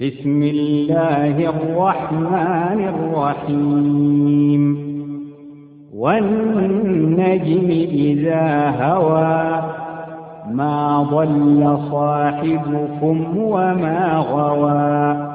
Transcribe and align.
بسم 0.00 0.42
الله 0.42 1.50
الرحمن 1.50 2.88
الرحيم. 2.94 4.78
والنجم 5.94 7.70
إذا 7.90 8.70
هوى 8.80 9.62
ما 10.50 11.06
ضل 11.10 11.78
صاحبكم 11.90 13.38
وما 13.38 14.24
غوى. 14.30 15.28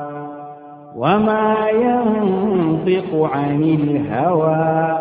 وما 0.98 1.56
ينطق 1.70 3.30
عن 3.34 3.64
الهوى 3.64 5.00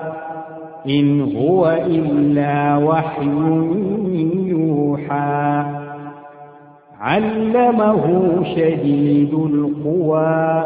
إن 0.87 1.37
هو 1.37 1.79
إلا 1.87 2.77
وحي 2.77 3.31
يوحى. 4.49 5.82
علمه 7.03 8.05
شديد 8.57 9.35
القوى 9.35 10.65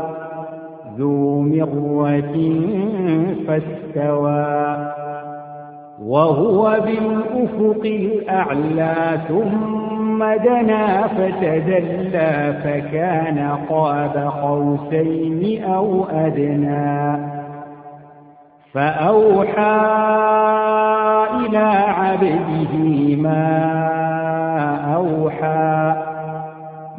ذو 0.98 1.40
مرة 1.40 2.36
فاستوى. 3.46 4.92
وهو 6.02 6.80
بالأفق 6.84 7.82
الأعلى 7.84 9.20
ثم 9.28 10.24
دنا 10.24 11.06
فتدلى 11.06 12.54
فكان 12.64 13.56
قاب 13.68 14.32
قوسين 14.42 15.64
أو 15.64 16.04
أدنى. 16.04 17.36
فأوحى 18.72 19.80
إلى 21.40 21.66
عبده 21.88 23.16
ما 23.16 23.76
أوحى 24.94 25.75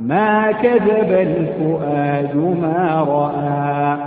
ما 0.08 0.52
كذب 0.52 1.12
الفؤاد 1.12 2.36
ما 2.36 3.06
رأى. 3.10 3.98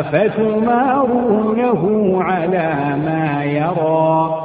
أفتمارونه 0.00 1.82
على 2.22 2.74
ما 3.04 3.44
يرى؟ 3.44 4.40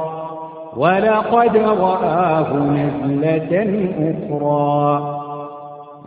ولقد 0.76 1.56
رآه 1.56 2.52
نزلة 2.56 3.88
أخرى. 3.98 5.20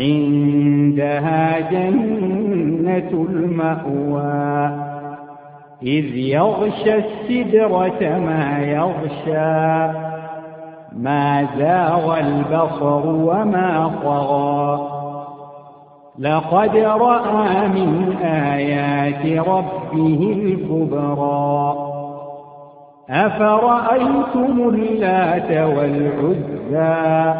عندها 0.00 1.60
جنة 1.70 3.26
المأوى. 3.30 4.90
إذ 5.82 6.16
يغشى 6.16 6.94
السدرة 6.94 8.18
ما 8.18 8.58
يغشى 8.58 9.98
ما 10.92 11.46
زاغ 11.58 12.18
البصر 12.18 13.06
وما 13.06 13.90
طغى. 14.04 14.80
لقد 16.18 16.76
رأى 16.76 17.68
من 17.68 18.16
آيات 18.22 19.46
ربه 19.48 20.36
الكبرى. 20.36 21.74
أفرأيتم 23.10 24.68
اللات 24.68 25.50
والعزى 25.50 27.34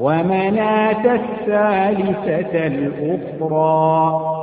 ومناة 0.00 1.14
الثالثة 1.14 2.66
الأخرى؟ 2.66 4.35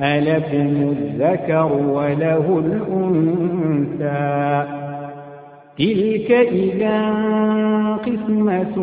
ألكم 0.00 0.94
الذكر 0.98 1.72
وله 1.88 2.62
الأنثى. 2.66 4.64
تلك 5.78 6.30
إذا 6.30 7.00
قسمة 8.06 8.76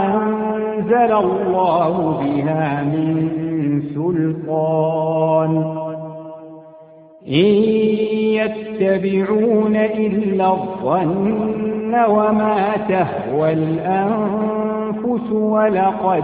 أنزل 0.06 1.12
الله 1.14 2.22
بها 2.22 2.84
من 2.84 3.30
سلطان. 3.96 5.54
إن 7.28 7.54
يتبعون 8.40 9.76
إلا 9.76 10.48
الظن 10.52 11.96
وما 12.10 12.78
تهوى 12.90 13.54
الأنفس 13.54 15.32
ولقد 15.32 16.24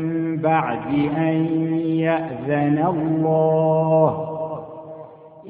بعد 0.43 0.87
أن 1.17 1.45
يأذن 1.85 2.85
الله 2.87 4.27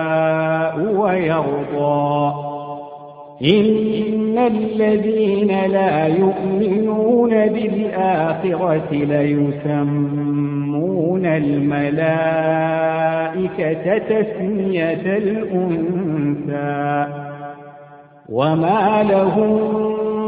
ويرضى. 0.95 2.50
إن 3.43 4.37
الذين 4.37 5.47
لا 5.47 6.07
يؤمنون 6.07 7.29
بالآخرة 7.29 8.87
ليسمون 8.91 10.41
الملائكة 11.25 11.77
تسمية 13.97 15.17
الأنثى 15.17 17.07
وما 18.29 19.03
لهم 19.03 19.59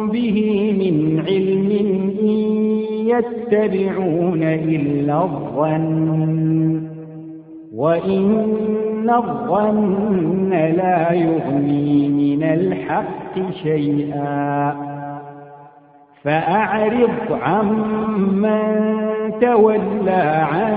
به 0.10 0.72
من 0.80 1.24
علم 1.28 1.72
إن 2.22 2.64
يتبعون 3.08 4.44
إلا 4.44 5.24
الظن 5.24 6.82
وإن 7.76 8.44
الظن 9.10 10.50
لا 10.50 11.12
يغني 11.12 12.10
من 12.10 12.44
الحق 12.44 13.52
شيئا. 13.64 14.76
فأعرض 16.24 17.40
عمن 17.42 18.64
تولى 19.42 20.46
عن 20.52 20.74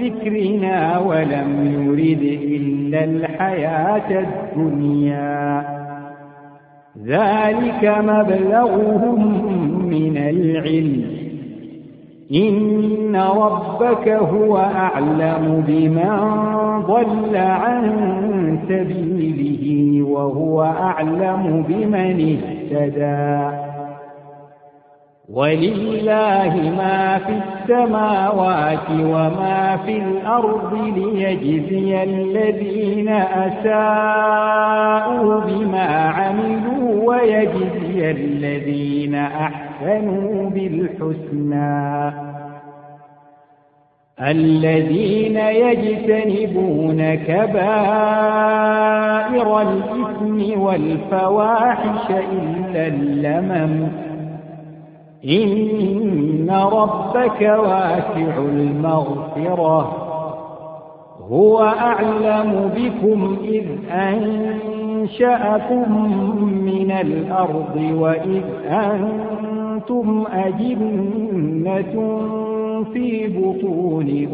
ذكرنا 0.00 0.98
ولم 0.98 1.66
يرد 1.72 2.22
إلا 2.42 3.04
الحياة 3.04 4.24
الدنيا. 4.24 5.64
ذلك 7.06 7.94
مبلغهم 7.98 9.46
من 9.88 10.16
العلم. 10.16 11.25
إن 12.32 13.16
ربك 13.16 14.08
هو 14.08 14.56
أعلم 14.56 15.64
بمن 15.68 16.16
ضل 16.86 17.36
عن 17.36 18.58
سبيله 18.68 20.02
وهو 20.10 20.62
أعلم 20.62 21.64
بمن 21.68 22.38
اهتدى 22.38 23.56
ولله 25.28 26.72
ما 26.78 27.18
في 27.18 27.32
السماوات 27.32 28.90
وما 28.90 29.76
في 29.86 29.96
الأرض 29.98 30.74
ليجزي 30.96 32.02
الذين 32.02 33.08
أساءوا 33.48 34.60
بما 35.40 35.88
عملوا 36.08 37.08
ويجزي 37.08 38.10
الذين 38.10 39.14
أحسنوا 39.14 39.65
بالحسنى. 40.54 42.12
الذين 44.20 45.36
يجتنبون 45.36 47.14
كبائر 47.14 47.56
الإثم 49.62 50.60
والفواحش 50.60 52.10
إلا 52.10 52.86
اللمم. 52.86 53.88
إن 55.24 56.50
ربك 56.50 57.40
واسع 57.40 58.38
المغفرة. 58.38 60.06
هو 61.30 61.64
أعلم 61.64 62.70
بكم 62.76 63.36
إذ 63.44 63.64
أنشأكم 63.90 65.92
من 66.64 66.90
الأرض 66.90 67.90
وإذ 67.94 68.42
أنتم 69.86 70.24
أجنة 70.32 71.94
في 72.92 73.26
بطون 73.26 74.28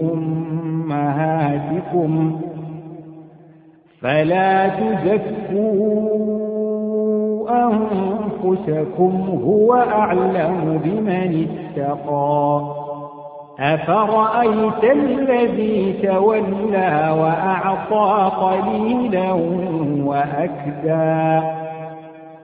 أمهاتكم 0.88 2.40
فلا 4.00 4.69
تزكوا 4.69 6.12
أنفسكم 7.50 9.40
هو 9.44 9.75
أعلم 9.75 10.81
بمن 10.84 11.46
اتقى 11.76 12.60
أفرأيت 13.60 14.84
الذي 14.84 15.93
تولى 16.02 17.16
وأعطى 17.20 18.31
قليلا 18.40 19.32
وأكدى 20.04 21.62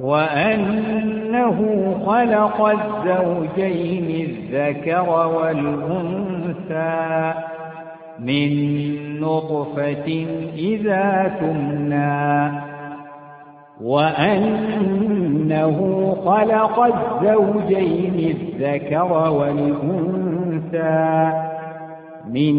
وأنه 0.00 1.58
خلق 2.06 2.64
الزوجين 2.64 4.28
الذكر 4.30 5.10
والأنثى 5.28 6.92
من 8.18 8.50
نطفة 9.20 10.26
إذا 10.56 11.32
تمنى 11.40 12.50
وأنه 13.84 15.78
خلق 16.24 16.80
الزوجين 16.80 18.36
الذكر 18.36 19.12
والأنثى 19.30 20.92
من 22.30 22.54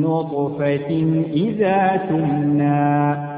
نطفة 0.00 0.90
إذا 1.32 1.96
تمنى. 2.08 3.37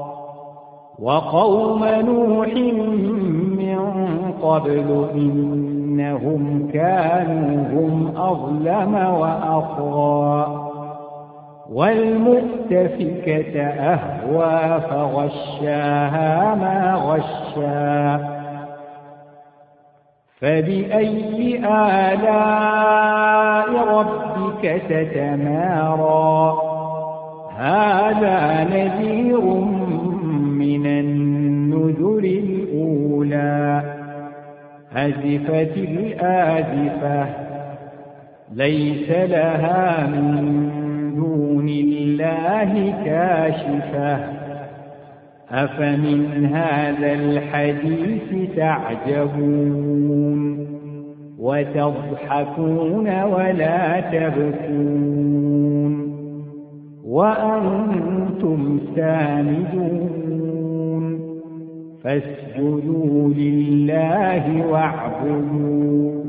وقوم 1.01 1.85
نوح 1.85 2.47
من 3.57 3.79
قبل 4.41 5.07
إنهم 5.13 6.69
كانوا 6.73 7.63
هم 7.71 8.13
أظلم 8.17 8.95
وأطغى 8.95 10.67
والمؤتفكة 11.71 13.61
أهوى 13.63 14.81
فغشاها 14.81 16.55
ما 16.55 16.95
غشا 16.95 18.19
فبأي 20.39 21.57
آلاء 22.13 23.69
ربك 23.97 24.81
تتمارى؟ 24.89 26.61
هذا 27.57 28.63
نذير 28.63 29.41
من 30.81 30.99
النذر 30.99 32.23
الأولى 32.23 33.81
أزفت 34.93 35.77
الآزفة 35.77 37.25
ليس 38.55 39.09
لها 39.09 40.07
من 40.07 40.61
دون 41.15 41.69
الله 41.69 42.93
كاشفة 43.05 44.19
أفمن 45.51 46.45
هذا 46.45 47.13
الحديث 47.13 48.55
تعجبون 48.55 49.91
وتضحكون 51.39 53.23
ولا 53.23 53.99
تبكون 53.99 55.41
وأنتم 57.05 58.79
سامدون 58.95 60.40
فاسجدوا 62.03 63.33
لله 63.33 64.65
واعبدون 64.67 66.20